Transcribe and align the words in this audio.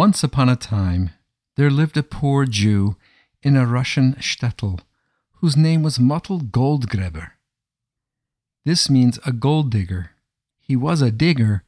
Once 0.00 0.24
upon 0.24 0.48
a 0.48 0.56
time, 0.56 1.10
there 1.56 1.70
lived 1.70 1.94
a 1.94 2.02
poor 2.02 2.46
Jew 2.46 2.96
in 3.42 3.54
a 3.54 3.66
Russian 3.66 4.14
shtetl 4.14 4.80
whose 5.42 5.58
name 5.58 5.82
was 5.82 5.98
Mottel 5.98 6.40
Goldgräber. 6.40 7.32
This 8.64 8.88
means 8.88 9.18
a 9.26 9.32
gold 9.32 9.70
digger. 9.70 10.12
He 10.58 10.74
was 10.74 11.02
a 11.02 11.10
digger, 11.10 11.64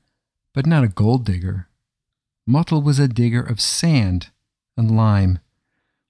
but 0.54 0.64
not 0.64 0.82
a 0.82 0.88
gold 0.88 1.26
digger. 1.26 1.68
Mottel 2.48 2.82
was 2.82 2.98
a 2.98 3.06
digger 3.06 3.42
of 3.42 3.60
sand 3.60 4.30
and 4.78 4.96
lime, 4.96 5.38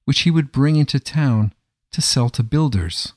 which 0.05 0.20
he 0.20 0.30
would 0.30 0.52
bring 0.52 0.77
into 0.77 1.00
town 1.00 1.52
to 1.91 2.00
sell 2.00 2.30
to 2.30 2.45
builders. 2.45 3.14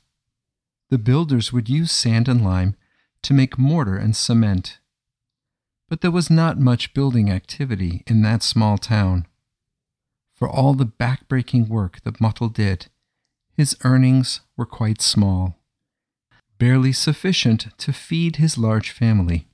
The 0.90 0.98
builders 0.98 1.54
would 1.54 1.70
use 1.70 1.92
sand 1.92 2.28
and 2.28 2.44
lime 2.44 2.76
to 3.22 3.36
make 3.36 3.60
mortar 3.60 3.98
and 3.98 4.16
cement. 4.16 4.80
But 5.88 6.02
there 6.02 6.12
was 6.12 6.30
not 6.30 6.60
much 6.60 6.94
building 6.94 7.30
activity 7.30 8.04
in 8.08 8.22
that 8.24 8.42
small 8.42 8.78
town. 8.78 9.28
For 10.34 10.50
all 10.50 10.74
the 10.74 10.86
backbreaking 10.86 11.68
work 11.68 12.02
that 12.04 12.20
Mottel 12.20 12.52
did, 12.52 12.88
his 13.54 13.78
earnings 13.84 14.42
were 14.58 14.66
quite 14.66 15.02
small, 15.02 15.58
barely 16.58 16.92
sufficient 16.92 17.68
to 17.78 17.94
feed 17.94 18.36
his 18.36 18.58
large 18.58 18.92
family. 18.92 19.48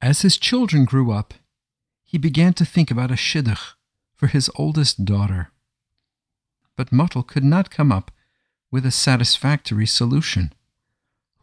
As 0.00 0.22
his 0.22 0.36
children 0.36 0.84
grew 0.84 1.10
up, 1.10 1.34
he 2.04 2.18
began 2.18 2.52
to 2.54 2.64
think 2.64 2.90
about 2.90 3.10
a 3.10 3.14
shidduch 3.14 3.74
for 4.14 4.28
his 4.28 4.50
oldest 4.56 5.04
daughter. 5.04 5.50
But 6.76 6.90
Mottel 6.90 7.26
could 7.26 7.44
not 7.44 7.70
come 7.70 7.90
up 7.90 8.12
with 8.70 8.86
a 8.86 8.90
satisfactory 8.90 9.86
solution. 9.86 10.52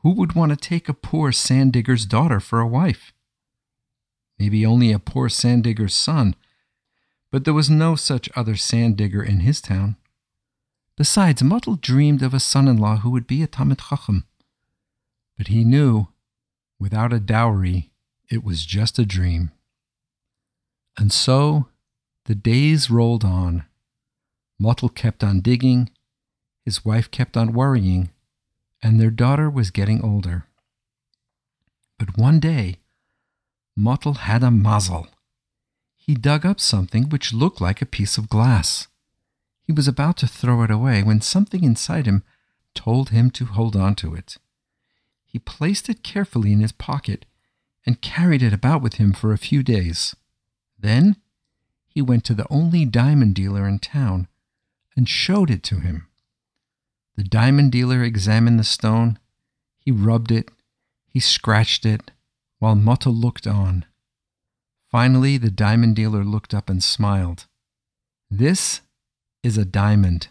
Who 0.04 0.12
would 0.12 0.34
want 0.34 0.52
to 0.52 0.56
take 0.56 0.88
a 0.88 0.94
poor 0.94 1.32
sand 1.32 1.74
digger's 1.74 2.06
daughter 2.06 2.40
for 2.40 2.60
a 2.60 2.68
wife? 2.68 3.12
Maybe 4.38 4.66
only 4.66 4.92
a 4.92 5.00
poor 5.00 5.30
sand 5.30 5.64
digger's 5.64 5.96
son, 5.96 6.36
but 7.32 7.46
there 7.46 7.54
was 7.54 7.70
no 7.70 7.96
such 7.96 8.30
other 8.36 8.56
sand 8.56 8.98
digger 8.98 9.24
in 9.24 9.42
his 9.42 9.62
town. 9.62 9.98
Besides, 10.98 11.42
Mottel 11.42 11.80
dreamed 11.80 12.22
of 12.22 12.34
a 12.34 12.40
son 12.40 12.68
in 12.68 12.78
law 12.78 12.98
who 12.98 13.10
would 13.12 13.28
be 13.28 13.44
a 13.44 13.48
Talmid 13.48 13.90
Chacham. 13.90 14.26
But 15.38 15.48
he 15.48 15.64
knew, 15.64 16.08
without 16.80 17.12
a 17.12 17.20
dowry, 17.20 17.92
it 18.30 18.44
was 18.44 18.66
just 18.66 18.98
a 18.98 19.06
dream. 19.06 19.52
And 20.98 21.12
so 21.12 21.68
the 22.26 22.36
days 22.36 22.90
rolled 22.90 23.26
on. 23.26 23.66
Mottel 24.62 24.94
kept 24.94 25.24
on 25.24 25.42
digging, 25.42 25.90
his 26.64 26.86
wife 26.86 27.12
kept 27.12 27.36
on 27.36 27.54
worrying, 27.54 28.12
and 28.82 29.00
their 29.00 29.12
daughter 29.12 29.50
was 29.50 29.72
getting 29.72 30.02
older. 30.02 30.48
But 32.00 32.18
one 32.18 32.40
day, 32.40 32.78
Mottel 33.78 34.18
had 34.18 34.44
a 34.44 34.52
mazel. 34.52 35.08
He 35.96 36.14
dug 36.14 36.46
up 36.46 36.60
something 36.60 37.10
which 37.10 37.34
looked 37.34 37.60
like 37.60 37.82
a 37.82 37.86
piece 37.86 38.18
of 38.18 38.30
glass. 38.30 38.88
He 39.64 39.72
was 39.72 39.88
about 39.88 40.18
to 40.18 40.28
throw 40.28 40.62
it 40.64 40.72
away 40.72 41.04
when 41.04 41.22
something 41.22 41.64
inside 41.64 42.06
him 42.06 42.24
told 42.74 43.10
him 43.10 43.32
to 43.32 43.46
hold 43.46 43.76
on 43.76 43.96
to 43.96 44.14
it. 44.14 44.38
He 45.26 45.40
placed 45.40 45.90
it 45.90 46.04
carefully 46.04 46.54
in 46.54 46.60
his 46.60 46.72
pocket 46.72 47.26
and 47.86 48.02
carried 48.02 48.42
it 48.42 48.54
about 48.54 48.82
with 48.82 48.96
him 48.96 49.14
for 49.14 49.34
a 49.34 49.38
few 49.38 49.64
days. 49.64 50.16
Then 50.80 51.18
he 51.88 52.02
went 52.02 52.24
to 52.26 52.34
the 52.34 52.48
only 52.50 52.86
diamond 52.86 53.36
dealer 53.36 53.68
in 53.68 53.80
town 53.80 54.28
and 54.96 55.10
showed 55.10 55.50
it 55.50 55.64
to 55.64 55.80
him. 55.80 56.08
The 57.16 57.24
diamond 57.24 57.72
dealer 57.72 58.04
examined 58.04 58.60
the 58.60 58.64
stone, 58.64 59.20
he 59.80 59.92
rubbed 59.92 60.32
it, 60.32 60.50
he 61.08 61.20
scratched 61.20 61.86
it, 61.86 62.12
while 62.60 62.76
Mottel 62.76 63.20
looked 63.20 63.48
on. 63.48 63.86
Finally, 64.92 65.38
the 65.38 65.52
diamond 65.52 65.96
dealer 65.96 66.24
looked 66.24 66.54
up 66.54 66.70
and 66.70 66.84
smiled. 66.84 67.48
This 68.30 68.82
is 69.44 69.58
a 69.58 69.66
diamond 69.66 70.30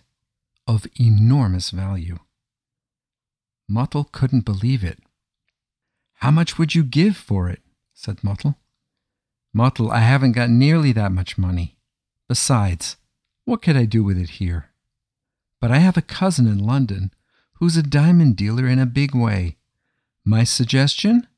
of 0.66 0.86
enormous 0.98 1.70
value. 1.70 2.18
Mottel 3.70 4.10
couldn't 4.10 4.44
believe 4.44 4.82
it. 4.84 4.98
How 6.14 6.30
much 6.30 6.58
would 6.58 6.74
you 6.74 6.82
give 6.82 7.16
for 7.16 7.48
it? 7.48 7.60
said 7.92 8.18
Mottel. 8.18 8.56
Mottel, 9.54 9.90
I 9.90 10.00
haven't 10.00 10.32
got 10.32 10.50
nearly 10.50 10.92
that 10.92 11.12
much 11.12 11.38
money. 11.38 11.76
Besides, 12.28 12.96
what 13.44 13.62
could 13.62 13.76
I 13.76 13.84
do 13.84 14.02
with 14.02 14.18
it 14.18 14.30
here? 14.30 14.70
But 15.60 15.70
I 15.70 15.78
have 15.78 15.96
a 15.96 16.02
cousin 16.02 16.46
in 16.46 16.58
London 16.58 17.12
who's 17.54 17.76
a 17.76 17.82
diamond 17.82 18.36
dealer 18.36 18.66
in 18.66 18.78
a 18.78 18.86
big 18.86 19.14
way. 19.14 19.56
My 20.24 20.44
suggestion? 20.44 21.28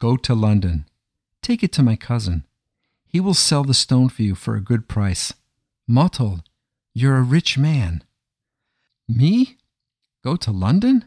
Go 0.00 0.16
to 0.16 0.34
London. 0.34 0.86
Take 1.42 1.62
it 1.62 1.72
to 1.72 1.82
my 1.82 1.94
cousin. 1.94 2.46
He 3.06 3.20
will 3.20 3.34
sell 3.34 3.64
the 3.64 3.74
stone 3.74 4.08
for 4.08 4.22
you 4.22 4.34
for 4.34 4.56
a 4.56 4.60
good 4.60 4.88
price. 4.88 5.34
Mottel, 5.88 6.42
you're 6.94 7.18
a 7.18 7.22
rich 7.22 7.58
man. 7.58 8.02
Me? 9.06 9.58
Go 10.24 10.36
to 10.36 10.50
London? 10.50 11.04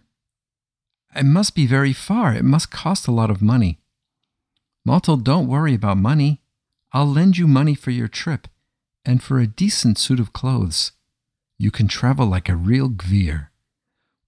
It 1.16 1.26
must 1.26 1.56
be 1.56 1.66
very 1.66 1.94
far. 1.94 2.36
It 2.36 2.46
must 2.46 2.70
cost 2.70 3.08
a 3.08 3.12
lot 3.12 3.32
of 3.32 3.42
money. 3.42 3.80
Mottel, 4.88 5.24
don't 5.24 5.48
worry 5.48 5.74
about 5.74 5.98
money. 5.98 6.42
I'll 6.92 7.08
lend 7.08 7.38
you 7.38 7.48
money 7.48 7.74
for 7.74 7.90
your 7.90 8.08
trip 8.08 8.48
and 9.04 9.24
for 9.24 9.40
a 9.40 9.48
decent 9.48 9.98
suit 9.98 10.20
of 10.20 10.34
clothes. 10.34 10.92
You 11.58 11.72
can 11.72 11.88
travel 11.88 12.28
like 12.28 12.48
a 12.48 12.56
real 12.56 12.90
gvir. 12.90 13.48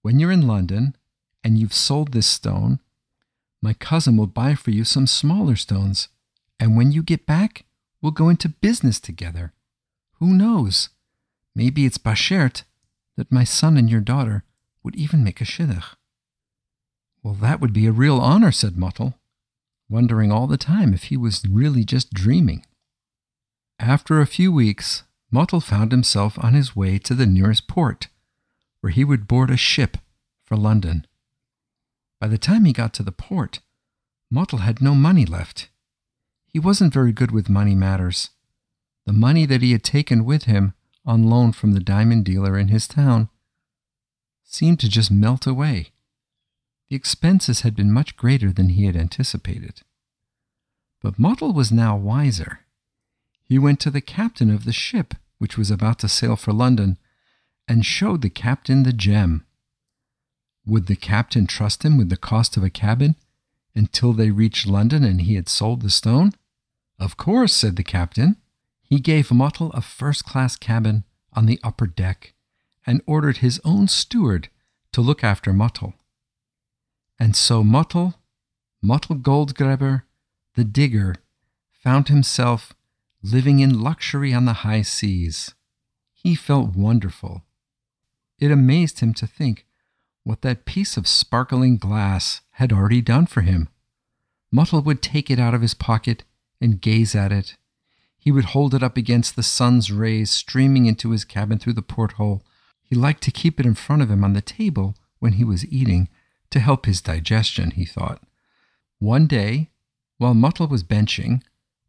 When 0.02 0.18
you're 0.18 0.32
in 0.32 0.48
London 0.48 0.96
and 1.44 1.56
you've 1.56 1.74
sold 1.74 2.12
this 2.12 2.26
stone, 2.26 2.80
my 3.62 3.72
cousin 3.72 4.16
will 4.16 4.26
buy 4.26 4.54
for 4.54 4.70
you 4.70 4.84
some 4.84 5.06
smaller 5.06 5.56
stones, 5.56 6.08
and 6.60 6.76
when 6.76 6.92
you 6.92 7.02
get 7.02 7.26
back, 7.26 7.64
we'll 8.00 8.12
go 8.12 8.28
into 8.28 8.48
business 8.48 9.00
together. 9.00 9.52
Who 10.18 10.34
knows? 10.34 10.90
Maybe 11.54 11.86
it's 11.86 11.98
bashert 11.98 12.62
that 13.16 13.32
my 13.32 13.44
son 13.44 13.76
and 13.76 13.88
your 13.88 14.00
daughter 14.00 14.44
would 14.82 14.96
even 14.96 15.24
make 15.24 15.40
a 15.40 15.44
shidduch. 15.44 15.96
Well, 17.22 17.34
that 17.34 17.60
would 17.60 17.72
be 17.72 17.86
a 17.86 17.92
real 17.92 18.20
honor, 18.20 18.52
said 18.52 18.74
Mottel, 18.74 19.14
wondering 19.88 20.30
all 20.30 20.46
the 20.46 20.56
time 20.56 20.94
if 20.94 21.04
he 21.04 21.16
was 21.16 21.42
really 21.48 21.84
just 21.84 22.12
dreaming. 22.12 22.64
After 23.78 24.20
a 24.20 24.26
few 24.26 24.52
weeks, 24.52 25.02
Mottel 25.32 25.62
found 25.62 25.92
himself 25.92 26.38
on 26.38 26.54
his 26.54 26.76
way 26.76 26.98
to 26.98 27.14
the 27.14 27.26
nearest 27.26 27.66
port, 27.66 28.08
where 28.80 28.92
he 28.92 29.04
would 29.04 29.26
board 29.26 29.50
a 29.50 29.56
ship 29.56 29.96
for 30.44 30.56
London. 30.56 31.06
By 32.26 32.30
the 32.30 32.38
time 32.38 32.64
he 32.64 32.72
got 32.72 32.92
to 32.94 33.04
the 33.04 33.12
port, 33.12 33.60
Mottel 34.34 34.58
had 34.58 34.82
no 34.82 34.96
money 34.96 35.24
left. 35.24 35.68
He 36.48 36.58
wasn't 36.58 36.92
very 36.92 37.12
good 37.12 37.30
with 37.30 37.48
money 37.48 37.76
matters. 37.76 38.30
The 39.04 39.12
money 39.12 39.46
that 39.46 39.62
he 39.62 39.70
had 39.70 39.84
taken 39.84 40.24
with 40.24 40.42
him 40.42 40.74
on 41.04 41.30
loan 41.30 41.52
from 41.52 41.70
the 41.70 41.78
diamond 41.78 42.24
dealer 42.24 42.58
in 42.58 42.66
his 42.66 42.88
town 42.88 43.28
seemed 44.42 44.80
to 44.80 44.88
just 44.88 45.08
melt 45.08 45.46
away. 45.46 45.92
The 46.88 46.96
expenses 46.96 47.60
had 47.60 47.76
been 47.76 47.92
much 47.92 48.16
greater 48.16 48.50
than 48.50 48.70
he 48.70 48.86
had 48.86 48.96
anticipated. 48.96 49.82
But 51.00 51.20
Mottel 51.20 51.54
was 51.54 51.70
now 51.70 51.96
wiser. 51.96 52.66
He 53.44 53.56
went 53.56 53.78
to 53.82 53.90
the 53.92 54.00
captain 54.00 54.50
of 54.50 54.64
the 54.64 54.72
ship, 54.72 55.14
which 55.38 55.56
was 55.56 55.70
about 55.70 56.00
to 56.00 56.08
sail 56.08 56.34
for 56.34 56.52
London, 56.52 56.98
and 57.68 57.86
showed 57.86 58.22
the 58.22 58.30
captain 58.30 58.82
the 58.82 58.92
gem. 58.92 59.45
Would 60.66 60.86
the 60.86 60.96
captain 60.96 61.46
trust 61.46 61.84
him 61.84 61.96
with 61.96 62.08
the 62.08 62.16
cost 62.16 62.56
of 62.56 62.64
a 62.64 62.70
cabin 62.70 63.14
until 63.74 64.12
they 64.12 64.30
reached 64.30 64.66
London 64.66 65.04
and 65.04 65.20
he 65.20 65.36
had 65.36 65.48
sold 65.48 65.82
the 65.82 65.90
stone? 65.90 66.32
Of 66.98 67.16
course, 67.16 67.52
said 67.52 67.76
the 67.76 67.84
captain. 67.84 68.36
He 68.82 68.98
gave 68.98 69.28
Mottel 69.28 69.70
a 69.74 69.80
first 69.80 70.24
class 70.24 70.56
cabin 70.56 71.04
on 71.32 71.46
the 71.46 71.60
upper 71.62 71.86
deck 71.86 72.34
and 72.86 73.02
ordered 73.06 73.38
his 73.38 73.60
own 73.64 73.86
steward 73.86 74.48
to 74.92 75.00
look 75.00 75.22
after 75.22 75.52
Mottel. 75.52 75.94
And 77.18 77.36
so 77.36 77.62
Mottel, 77.62 78.14
Mottel 78.84 79.20
Goldgräber, 79.20 80.02
the 80.54 80.64
digger, 80.64 81.16
found 81.72 82.08
himself 82.08 82.72
living 83.22 83.60
in 83.60 83.80
luxury 83.80 84.32
on 84.32 84.44
the 84.44 84.64
high 84.64 84.82
seas. 84.82 85.54
He 86.12 86.34
felt 86.34 86.74
wonderful. 86.74 87.42
It 88.38 88.50
amazed 88.50 89.00
him 89.00 89.14
to 89.14 89.26
think 89.26 89.66
what 90.26 90.42
that 90.42 90.64
piece 90.64 90.96
of 90.96 91.06
sparkling 91.06 91.76
glass 91.76 92.40
had 92.54 92.72
already 92.72 93.00
done 93.00 93.26
for 93.26 93.42
him. 93.42 93.68
Mottel 94.52 94.84
would 94.84 95.00
take 95.00 95.30
it 95.30 95.38
out 95.38 95.54
of 95.54 95.62
his 95.62 95.72
pocket 95.72 96.24
and 96.60 96.80
gaze 96.80 97.14
at 97.14 97.30
it. 97.30 97.56
He 98.18 98.32
would 98.32 98.46
hold 98.46 98.74
it 98.74 98.82
up 98.82 98.96
against 98.96 99.36
the 99.36 99.44
sun's 99.44 99.92
rays 99.92 100.32
streaming 100.32 100.86
into 100.86 101.12
his 101.12 101.24
cabin 101.24 101.60
through 101.60 101.74
the 101.74 101.80
porthole. 101.80 102.42
He 102.82 102.96
liked 102.96 103.22
to 103.22 103.30
keep 103.30 103.60
it 103.60 103.66
in 103.66 103.76
front 103.76 104.02
of 104.02 104.10
him 104.10 104.24
on 104.24 104.32
the 104.32 104.40
table 104.40 104.96
when 105.20 105.34
he 105.34 105.44
was 105.44 105.64
eating 105.66 106.08
to 106.50 106.58
help 106.58 106.86
his 106.86 107.00
digestion, 107.00 107.70
he 107.70 107.84
thought. 107.84 108.20
One 108.98 109.28
day, 109.28 109.70
while 110.18 110.34
Mottel 110.34 110.68
was 110.68 110.82
benching 110.82 111.40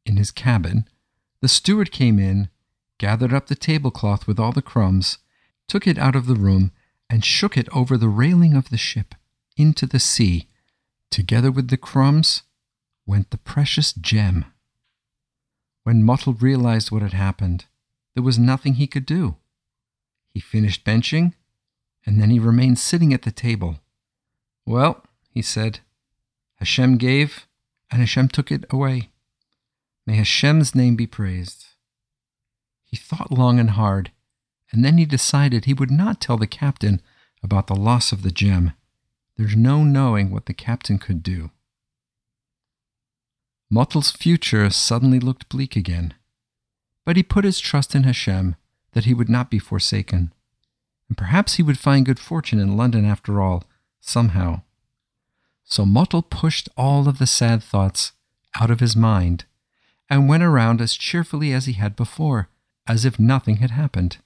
in 0.05 0.17
his 0.17 0.29
cabin, 0.29 0.87
the 1.41 1.47
steward 1.47 1.91
came 1.91 2.19
in, 2.19 2.49
gathered 2.99 3.33
up 3.33 3.47
the 3.47 3.55
tablecloth 3.55 4.27
with 4.27 4.39
all 4.39 4.51
the 4.51 4.61
crumbs, 4.61 5.17
took 5.67 5.87
it 5.87 5.97
out 5.97 6.15
of 6.15 6.27
the 6.27 6.35
room, 6.35 6.71
and 7.09 7.23
shook 7.23 7.57
it 7.57 7.69
over 7.73 7.97
the 7.97 8.09
railing 8.09 8.53
of 8.53 8.69
the 8.69 8.77
ship 8.77 9.15
into 9.55 9.85
the 9.85 9.99
sea. 9.99 10.47
Together 11.09 11.51
with 11.51 11.69
the 11.69 11.77
crumbs 11.77 12.43
went 13.05 13.31
the 13.31 13.37
precious 13.37 13.93
gem. 13.93 14.45
When 15.83 16.03
Mottel 16.03 16.41
realized 16.41 16.91
what 16.91 17.01
had 17.01 17.13
happened, 17.13 17.65
there 18.13 18.23
was 18.23 18.37
nothing 18.37 18.73
he 18.73 18.87
could 18.87 19.05
do. 19.05 19.37
He 20.27 20.39
finished 20.39 20.83
benching, 20.83 21.33
and 22.05 22.19
then 22.21 22.29
he 22.29 22.39
remained 22.39 22.79
sitting 22.79 23.13
at 23.13 23.21
the 23.21 23.31
table. 23.31 23.79
Well, 24.65 25.03
he 25.29 25.41
said, 25.41 25.79
Hashem 26.55 26.97
gave, 26.97 27.47
and 27.89 28.01
Hashem 28.01 28.27
took 28.29 28.51
it 28.51 28.65
away. 28.69 29.11
May 30.05 30.15
Hashem's 30.15 30.75
name 30.75 30.95
be 30.95 31.07
praised. 31.07 31.65
He 32.83 32.97
thought 32.97 33.31
long 33.31 33.59
and 33.59 33.71
hard, 33.71 34.11
and 34.71 34.83
then 34.83 34.97
he 34.97 35.05
decided 35.05 35.65
he 35.65 35.73
would 35.73 35.91
not 35.91 36.19
tell 36.19 36.37
the 36.37 36.47
captain 36.47 37.01
about 37.43 37.67
the 37.67 37.75
loss 37.75 38.11
of 38.11 38.21
the 38.21 38.31
gem. 38.31 38.73
There's 39.37 39.55
no 39.55 39.83
knowing 39.83 40.31
what 40.31 40.45
the 40.45 40.53
captain 40.53 40.97
could 40.97 41.23
do. 41.23 41.51
Mottel's 43.71 44.11
future 44.11 44.69
suddenly 44.69 45.19
looked 45.19 45.49
bleak 45.49 45.75
again, 45.75 46.13
but 47.05 47.17
he 47.17 47.23
put 47.23 47.45
his 47.45 47.59
trust 47.59 47.95
in 47.95 48.03
Hashem 48.03 48.55
that 48.93 49.05
he 49.05 49.13
would 49.13 49.29
not 49.29 49.49
be 49.49 49.59
forsaken, 49.59 50.33
and 51.09 51.17
perhaps 51.17 51.55
he 51.55 51.63
would 51.63 51.77
find 51.77 52.05
good 52.05 52.19
fortune 52.19 52.59
in 52.59 52.77
London 52.77 53.05
after 53.05 53.41
all, 53.41 53.65
somehow. 53.99 54.61
So 55.63 55.85
Mottel 55.85 56.29
pushed 56.29 56.69
all 56.77 57.07
of 57.07 57.19
the 57.19 57.27
sad 57.27 57.61
thoughts 57.61 58.13
out 58.59 58.71
of 58.71 58.79
his 58.79 58.95
mind 58.95 59.45
and 60.09 60.29
went 60.29 60.43
around 60.43 60.79
as 60.79 60.95
cheerfully 60.95 61.51
as 61.53 61.65
he 61.65 61.73
had 61.73 61.95
before, 61.95 62.47
as 62.87 63.03
if 63.03 63.19
nothing 63.19 63.57
had 63.57 63.71
happened. 63.71 64.17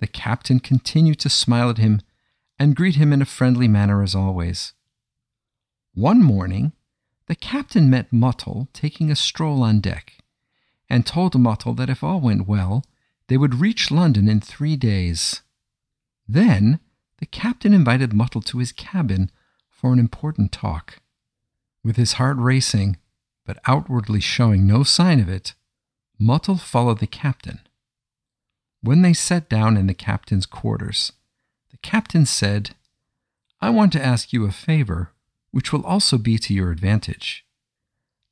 The 0.00 0.06
captain 0.06 0.60
continued 0.60 1.18
to 1.20 1.28
smile 1.28 1.70
at 1.70 1.78
him 1.78 2.00
and 2.58 2.76
greet 2.76 2.96
him 2.96 3.12
in 3.12 3.22
a 3.22 3.26
friendly 3.26 3.68
manner 3.68 4.02
as 4.02 4.14
always. 4.14 4.72
One 5.94 6.22
morning, 6.22 6.72
the 7.26 7.34
captain 7.34 7.90
met 7.90 8.12
Mottel 8.12 8.68
taking 8.72 9.10
a 9.10 9.16
stroll 9.16 9.62
on 9.62 9.80
deck, 9.80 10.14
and 10.88 11.04
told 11.04 11.34
Mottel 11.34 11.76
that 11.76 11.90
if 11.90 12.02
all 12.02 12.20
went 12.20 12.48
well, 12.48 12.84
they 13.26 13.36
would 13.36 13.56
reach 13.56 13.90
London 13.90 14.28
in 14.28 14.40
three 14.40 14.76
days. 14.76 15.42
Then 16.26 16.80
the 17.18 17.26
captain 17.26 17.74
invited 17.74 18.10
Mottel 18.10 18.44
to 18.46 18.58
his 18.58 18.72
cabin 18.72 19.30
for 19.68 19.92
an 19.92 19.98
important 19.98 20.52
talk. 20.52 21.00
With 21.84 21.96
his 21.96 22.14
heart 22.14 22.36
racing, 22.38 22.96
but 23.44 23.58
outwardly 23.66 24.20
showing 24.20 24.66
no 24.66 24.82
sign 24.82 25.20
of 25.20 25.28
it, 25.28 25.54
Mottel 26.20 26.60
followed 26.60 26.98
the 26.98 27.06
captain. 27.06 27.60
When 28.88 29.02
they 29.02 29.12
sat 29.12 29.50
down 29.50 29.76
in 29.76 29.86
the 29.86 29.92
captain's 29.92 30.46
quarters, 30.46 31.12
the 31.70 31.76
captain 31.82 32.24
said, 32.24 32.70
I 33.60 33.68
want 33.68 33.92
to 33.92 34.02
ask 34.02 34.32
you 34.32 34.46
a 34.46 34.50
favor, 34.50 35.12
which 35.50 35.74
will 35.74 35.84
also 35.84 36.16
be 36.16 36.38
to 36.38 36.54
your 36.54 36.70
advantage. 36.70 37.44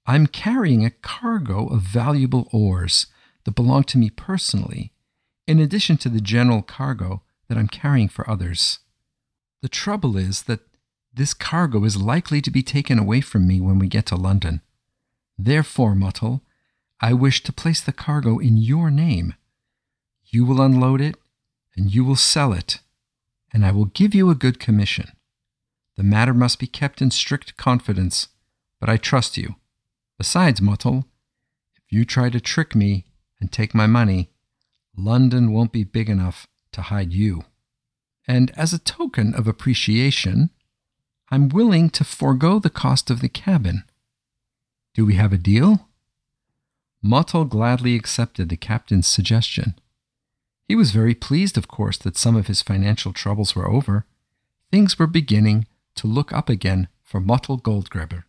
I'm 0.06 0.26
carrying 0.26 0.82
a 0.82 0.96
cargo 1.02 1.66
of 1.66 1.82
valuable 1.82 2.48
ores 2.52 3.06
that 3.44 3.54
belong 3.54 3.84
to 3.84 3.98
me 3.98 4.08
personally, 4.08 4.94
in 5.46 5.60
addition 5.60 5.98
to 5.98 6.08
the 6.08 6.22
general 6.22 6.62
cargo 6.62 7.20
that 7.48 7.58
I'm 7.58 7.68
carrying 7.68 8.08
for 8.08 8.26
others. 8.26 8.78
The 9.60 9.68
trouble 9.68 10.16
is 10.16 10.44
that 10.44 10.60
this 11.12 11.34
cargo 11.34 11.84
is 11.84 12.00
likely 12.00 12.40
to 12.40 12.50
be 12.50 12.62
taken 12.62 12.98
away 12.98 13.20
from 13.20 13.46
me 13.46 13.60
when 13.60 13.78
we 13.78 13.88
get 13.88 14.06
to 14.06 14.16
London. 14.16 14.62
Therefore, 15.36 15.94
Muttle, 15.94 16.40
I 16.98 17.12
wish 17.12 17.42
to 17.42 17.52
place 17.52 17.82
the 17.82 17.92
cargo 17.92 18.38
in 18.38 18.56
your 18.56 18.90
name 18.90 19.34
you 20.28 20.44
will 20.44 20.60
unload 20.60 21.00
it, 21.00 21.16
and 21.76 21.94
you 21.94 22.04
will 22.04 22.16
sell 22.16 22.52
it, 22.52 22.80
and 23.52 23.64
I 23.64 23.70
will 23.70 23.86
give 23.86 24.14
you 24.14 24.30
a 24.30 24.34
good 24.34 24.58
commission. 24.58 25.12
The 25.96 26.02
matter 26.02 26.34
must 26.34 26.58
be 26.58 26.66
kept 26.66 27.00
in 27.00 27.10
strict 27.10 27.56
confidence, 27.56 28.28
but 28.80 28.88
I 28.88 28.96
trust 28.96 29.36
you. 29.36 29.56
Besides, 30.18 30.60
Muttle, 30.60 31.06
if 31.76 31.84
you 31.90 32.04
try 32.04 32.30
to 32.30 32.40
trick 32.40 32.74
me 32.74 33.04
and 33.40 33.50
take 33.50 33.74
my 33.74 33.86
money, 33.86 34.30
London 34.96 35.52
won't 35.52 35.72
be 35.72 35.84
big 35.84 36.08
enough 36.08 36.46
to 36.72 36.82
hide 36.82 37.12
you. 37.12 37.44
And 38.26 38.50
as 38.56 38.72
a 38.72 38.78
token 38.78 39.34
of 39.34 39.46
appreciation, 39.46 40.50
I'm 41.30 41.48
willing 41.48 41.90
to 41.90 42.04
forego 42.04 42.58
the 42.58 42.70
cost 42.70 43.10
of 43.10 43.20
the 43.20 43.28
cabin. 43.28 43.84
Do 44.94 45.04
we 45.04 45.14
have 45.14 45.32
a 45.32 45.38
deal? 45.38 45.88
Muttle 47.02 47.44
gladly 47.44 47.94
accepted 47.94 48.48
the 48.48 48.56
captain's 48.56 49.06
suggestion. 49.06 49.74
He 50.68 50.74
was 50.74 50.90
very 50.90 51.14
pleased, 51.14 51.56
of 51.56 51.68
course, 51.68 51.96
that 51.98 52.16
some 52.16 52.34
of 52.34 52.48
his 52.48 52.62
financial 52.62 53.12
troubles 53.12 53.54
were 53.54 53.70
over. 53.70 54.04
Things 54.70 54.98
were 54.98 55.06
beginning 55.06 55.66
to 55.94 56.08
look 56.08 56.32
up 56.32 56.48
again 56.48 56.88
for 57.02 57.20
Mottel 57.20 57.62
Goldgräber. 57.62 58.24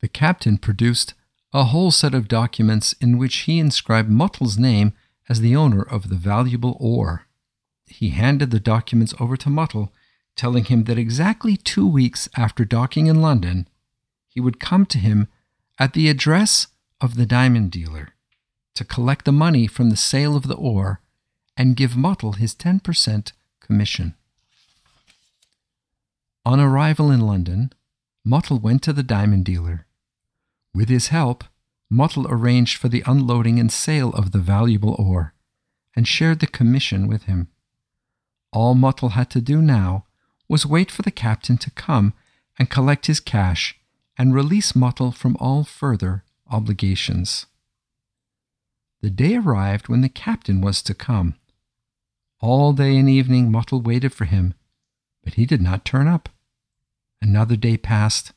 The 0.00 0.08
captain 0.08 0.58
produced 0.58 1.14
a 1.52 1.64
whole 1.64 1.90
set 1.90 2.14
of 2.14 2.28
documents 2.28 2.92
in 3.00 3.16
which 3.16 3.36
he 3.38 3.58
inscribed 3.58 4.10
Muttle's 4.10 4.58
name 4.58 4.92
as 5.28 5.40
the 5.40 5.56
owner 5.56 5.82
of 5.82 6.10
the 6.10 6.16
valuable 6.16 6.76
ore. 6.78 7.26
He 7.86 8.10
handed 8.10 8.50
the 8.50 8.60
documents 8.60 9.14
over 9.18 9.36
to 9.38 9.48
Muttle, 9.48 9.92
telling 10.36 10.64
him 10.64 10.84
that 10.84 10.98
exactly 10.98 11.56
two 11.56 11.86
weeks 11.86 12.28
after 12.36 12.64
docking 12.66 13.06
in 13.06 13.22
London, 13.22 13.66
he 14.28 14.40
would 14.40 14.60
come 14.60 14.84
to 14.86 14.98
him 14.98 15.28
at 15.78 15.94
the 15.94 16.08
address 16.08 16.66
of 17.00 17.16
the 17.16 17.26
diamond 17.26 17.70
dealer 17.70 18.10
to 18.74 18.84
collect 18.84 19.24
the 19.24 19.32
money 19.32 19.66
from 19.66 19.88
the 19.88 19.96
sale 19.96 20.36
of 20.36 20.46
the 20.46 20.54
ore 20.54 21.00
and 21.58 21.76
give 21.76 21.92
Mottel 21.92 22.36
his 22.36 22.54
10% 22.54 23.32
commission. 23.60 24.14
On 26.46 26.60
arrival 26.60 27.10
in 27.10 27.20
London, 27.20 27.72
Mottel 28.26 28.62
went 28.62 28.82
to 28.84 28.92
the 28.92 29.02
diamond 29.02 29.44
dealer. 29.44 29.86
With 30.72 30.88
his 30.88 31.08
help, 31.08 31.44
Mottel 31.92 32.26
arranged 32.30 32.76
for 32.76 32.88
the 32.88 33.02
unloading 33.06 33.58
and 33.58 33.72
sale 33.72 34.10
of 34.10 34.30
the 34.30 34.38
valuable 34.38 34.94
ore 34.98 35.34
and 35.96 36.06
shared 36.06 36.38
the 36.38 36.46
commission 36.46 37.08
with 37.08 37.24
him. 37.24 37.48
All 38.52 38.74
Mottel 38.74 39.12
had 39.12 39.28
to 39.30 39.40
do 39.40 39.60
now 39.60 40.04
was 40.48 40.64
wait 40.64 40.90
for 40.90 41.02
the 41.02 41.10
captain 41.10 41.58
to 41.58 41.70
come 41.72 42.14
and 42.58 42.70
collect 42.70 43.06
his 43.06 43.20
cash 43.20 43.78
and 44.16 44.34
release 44.34 44.72
Mottel 44.72 45.12
from 45.12 45.36
all 45.40 45.64
further 45.64 46.24
obligations. 46.50 47.46
The 49.00 49.10
day 49.10 49.36
arrived 49.36 49.88
when 49.88 50.00
the 50.00 50.08
captain 50.08 50.60
was 50.60 50.82
to 50.82 50.94
come. 50.94 51.34
All 52.40 52.72
day 52.72 52.96
and 52.96 53.08
evening 53.08 53.50
Mottel 53.50 53.82
waited 53.82 54.12
for 54.12 54.24
him, 54.24 54.54
but 55.24 55.34
he 55.34 55.44
did 55.44 55.60
not 55.60 55.84
turn 55.84 56.06
up. 56.06 56.28
Another 57.20 57.56
day 57.56 57.76
passed, 57.76 58.32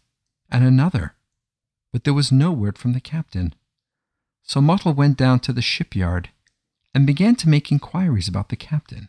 and 0.49 0.63
another, 0.63 1.15
but 1.93 2.03
there 2.03 2.13
was 2.13 2.31
no 2.31 2.51
word 2.51 2.77
from 2.77 2.93
the 2.93 2.99
captain. 2.99 3.53
So 4.43 4.59
Mottel 4.59 4.95
went 4.95 5.17
down 5.17 5.39
to 5.41 5.53
the 5.53 5.61
shipyard 5.61 6.29
and 6.95 7.05
began 7.05 7.35
to 7.37 7.49
make 7.49 7.71
inquiries 7.71 8.27
about 8.27 8.49
the 8.49 8.55
captain. 8.55 9.07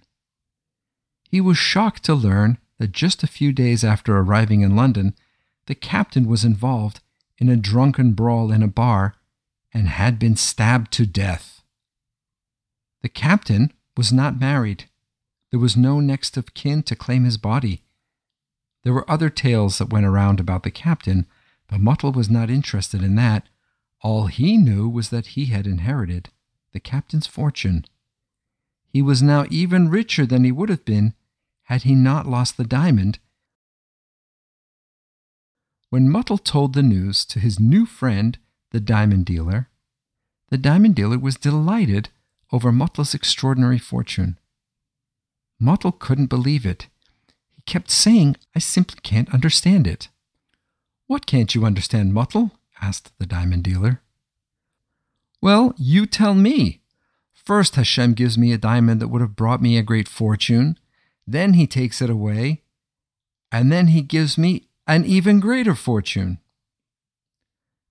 He 1.31 1.41
was 1.41 1.57
shocked 1.57 2.05
to 2.05 2.15
learn 2.15 2.59
that 2.79 2.93
just 2.93 3.23
a 3.23 3.29
few 3.29 3.53
days 3.53 3.83
after 3.83 4.17
arriving 4.17 4.61
in 4.61 4.77
London, 4.77 5.15
the 5.67 5.75
captain 5.75 6.27
was 6.27 6.45
involved 6.45 7.01
in 7.39 7.49
a 7.49 7.57
drunken 7.57 8.13
brawl 8.13 8.53
in 8.53 8.63
a 8.63 8.69
bar 8.69 9.15
and 9.73 9.89
had 9.89 10.19
been 10.19 10.37
stabbed 10.37 10.93
to 10.93 11.07
death. 11.07 11.63
The 13.01 13.09
captain 13.09 13.73
was 13.97 14.13
not 14.13 14.41
married. 14.41 14.85
There 15.51 15.61
was 15.61 15.77
no 15.77 16.01
next 16.01 16.37
of 16.37 16.55
kin 16.55 16.83
to 16.85 16.97
claim 16.97 17.25
his 17.25 17.37
body. 17.37 17.83
There 18.85 18.93
were 18.93 19.11
other 19.11 19.31
tales 19.31 19.79
that 19.79 19.93
went 19.93 20.07
around 20.07 20.41
about 20.41 20.63
the 20.63 20.71
captain, 20.71 21.27
but 21.69 21.81
Muttle 21.81 22.13
was 22.13 22.31
not 22.31 22.51
interested 22.51 23.03
in 23.03 23.15
that. 23.17 23.49
All 24.01 24.27
he 24.27 24.57
knew 24.57 24.89
was 24.89 25.11
that 25.11 25.29
he 25.29 25.47
had 25.47 25.67
inherited 25.67 26.31
the 26.73 26.81
captain's 26.81 27.27
fortune. 27.27 27.85
He 28.89 29.03
was 29.03 29.23
now 29.23 29.47
even 29.51 29.89
richer 29.89 30.27
than 30.27 30.45
he 30.45 30.53
would 30.53 30.69
have 30.69 30.85
been 30.85 31.15
had 31.65 31.83
he 31.83 31.95
not 31.95 32.27
lost 32.27 32.57
the 32.57 32.65
diamond. 32.65 33.19
When 35.91 36.09
Muttle 36.09 36.39
told 36.39 36.73
the 36.73 36.83
news 36.83 37.25
to 37.27 37.39
his 37.39 37.61
new 37.61 37.87
friend, 37.87 38.39
the 38.71 38.81
diamond 38.81 39.27
dealer, 39.27 39.69
the 40.49 40.59
diamond 40.59 40.95
dealer 40.95 41.19
was 41.19 41.37
delighted 41.37 42.09
over 42.53 42.71
Muttle's 42.71 43.15
extraordinary 43.15 43.79
fortune. 43.79 44.39
Muttle 45.59 45.93
couldn't 45.93 46.27
believe 46.27 46.67
it. 46.67 46.89
He 47.55 47.63
kept 47.63 47.91
saying, 47.91 48.37
I 48.55 48.59
simply 48.59 48.99
can't 49.03 49.33
understand 49.33 49.87
it. 49.87 50.09
What 51.07 51.27
can't 51.27 51.55
you 51.55 51.65
understand, 51.65 52.13
Muttle? 52.13 52.53
asked 52.81 53.13
the 53.19 53.27
diamond 53.27 53.65
dealer. 53.65 54.01
Well, 55.41 55.75
you 55.77 56.07
tell 56.07 56.35
me. 56.35 56.81
First, 57.33 57.77
Hashem 57.77 58.15
gives 58.15 58.37
me 58.37 58.53
a 58.53 58.59
diamond 58.59 59.01
that 59.01 59.09
would 59.09 59.21
have 59.21 59.37
brought 59.37 59.63
me 59.63 59.77
a 59.77 59.83
great 59.83 60.09
fortune. 60.09 60.79
Then 61.27 61.55
he 61.55 61.67
takes 61.67 62.01
it 62.01 62.11
away. 62.11 62.63
And 63.51 63.71
then 63.71 63.89
he 63.89 64.03
gives 64.03 64.39
me 64.39 64.69
an 64.87 65.05
even 65.05 65.41
greater 65.41 65.75
fortune. 65.75 66.39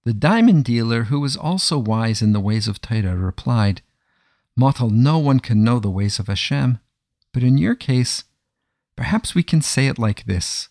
The 0.03 0.13
diamond 0.13 0.65
dealer, 0.65 1.03
who 1.03 1.19
was 1.19 1.37
also 1.37 1.77
wise 1.77 2.21
in 2.21 2.33
the 2.33 2.39
ways 2.39 2.67
of 2.67 2.81
Torah, 2.81 3.15
replied, 3.15 3.81
Mottel, 4.59 4.91
no 4.91 5.17
one 5.17 5.39
can 5.39 5.63
know 5.63 5.79
the 5.79 5.89
ways 5.89 6.19
of 6.19 6.27
Hashem. 6.27 6.79
But 7.33 7.43
in 7.43 7.57
your 7.57 7.75
case, 7.75 8.25
perhaps 8.95 9.33
we 9.33 9.43
can 9.43 9.61
say 9.61 9.87
it 9.87 9.97
like 9.97 10.25
this 10.25 10.69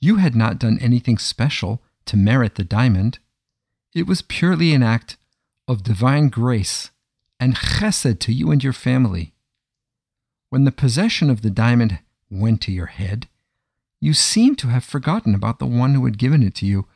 You 0.00 0.16
had 0.16 0.34
not 0.34 0.58
done 0.58 0.78
anything 0.80 1.18
special 1.18 1.82
to 2.06 2.16
merit 2.16 2.54
the 2.54 2.64
diamond. 2.64 3.18
It 3.94 4.06
was 4.06 4.22
purely 4.22 4.72
an 4.72 4.82
act 4.82 5.16
of 5.66 5.82
divine 5.82 6.28
grace 6.28 6.90
and 7.40 7.56
chesed 7.56 8.20
to 8.20 8.32
you 8.32 8.50
and 8.50 8.62
your 8.62 8.72
family. 8.72 9.32
When 10.48 10.64
the 10.64 10.72
possession 10.72 11.30
of 11.30 11.42
the 11.42 11.50
diamond 11.50 11.98
went 12.30 12.60
to 12.62 12.72
your 12.72 12.86
head, 12.86 13.28
you 14.00 14.14
seemed 14.14 14.58
to 14.58 14.68
have 14.68 14.84
forgotten 14.84 15.34
about 15.34 15.58
the 15.58 15.66
one 15.66 15.94
who 15.94 16.04
had 16.04 16.18
given 16.18 16.42
it 16.42 16.54
to 16.56 16.66
you. 16.66 16.86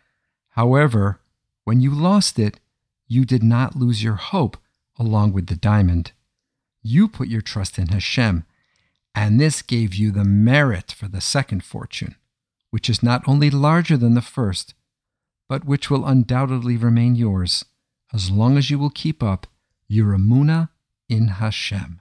However, 0.50 1.20
when 1.64 1.80
you 1.80 1.90
lost 1.90 2.38
it, 2.38 2.60
you 3.06 3.24
did 3.24 3.42
not 3.42 3.76
lose 3.76 4.02
your 4.02 4.14
hope 4.14 4.56
along 4.98 5.32
with 5.32 5.46
the 5.46 5.56
diamond. 5.56 6.12
You 6.82 7.08
put 7.08 7.28
your 7.28 7.40
trust 7.40 7.78
in 7.78 7.88
Hashem, 7.88 8.44
and 9.14 9.40
this 9.40 9.62
gave 9.62 9.94
you 9.94 10.10
the 10.10 10.24
merit 10.24 10.92
for 10.92 11.08
the 11.08 11.20
second 11.20 11.64
fortune, 11.64 12.16
which 12.70 12.90
is 12.90 13.02
not 13.02 13.22
only 13.26 13.50
larger 13.50 13.96
than 13.96 14.14
the 14.14 14.22
first, 14.22 14.74
but 15.48 15.64
which 15.64 15.90
will 15.90 16.06
undoubtedly 16.06 16.76
remain 16.76 17.14
yours 17.14 17.64
as 18.12 18.30
long 18.30 18.56
as 18.56 18.70
you 18.70 18.78
will 18.78 18.90
keep 18.90 19.22
up 19.22 19.46
your 19.88 20.16
emunah 20.16 20.68
in 21.08 21.28
Hashem. 21.28 22.00